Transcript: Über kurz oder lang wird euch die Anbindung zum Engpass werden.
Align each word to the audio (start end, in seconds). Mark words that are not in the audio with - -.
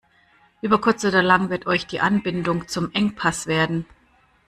Über 0.63 0.81
kurz 0.81 1.05
oder 1.05 1.21
lang 1.21 1.51
wird 1.51 1.67
euch 1.67 1.85
die 1.85 1.99
Anbindung 1.99 2.67
zum 2.67 2.91
Engpass 2.91 3.45
werden. 3.45 3.85